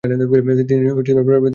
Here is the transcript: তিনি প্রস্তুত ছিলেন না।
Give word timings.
তিনি 0.03 0.25
প্রস্তুত 0.25 0.67
ছিলেন 0.69 1.23
না। 1.27 1.49